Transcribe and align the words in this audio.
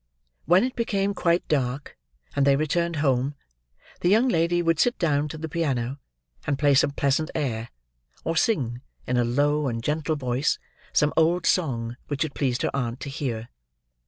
When 0.45 0.63
it 0.63 0.75
became 0.75 1.13
quite 1.13 1.47
dark, 1.47 1.95
and 2.35 2.43
they 2.47 2.55
returned 2.55 2.95
home, 3.05 3.35
the 3.99 4.09
young 4.09 4.27
lady 4.29 4.63
would 4.63 4.79
sit 4.79 4.97
down 4.97 5.27
to 5.27 5.37
the 5.37 5.47
piano, 5.47 5.99
and 6.47 6.57
play 6.57 6.73
some 6.73 6.89
pleasant 6.89 7.29
air, 7.35 7.69
or 8.23 8.35
sing, 8.35 8.81
in 9.05 9.17
a 9.17 9.23
low 9.23 9.67
and 9.67 9.83
gentle 9.83 10.15
voice, 10.15 10.57
some 10.91 11.13
old 11.15 11.45
song 11.45 11.97
which 12.07 12.25
it 12.25 12.33
pleased 12.33 12.63
her 12.63 12.75
aunt 12.75 12.99
to 13.01 13.09
hear. 13.11 13.49